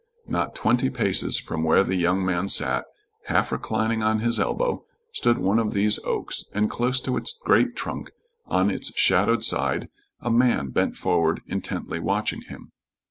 [0.25, 2.85] Not twenty paces from where the young man sat,
[3.25, 7.75] half reclining on his elbow, stood one of these oaks, and close to its great
[7.75, 8.09] trunk
[8.47, 12.71] on its shadowed side a man bent forward intently watching him.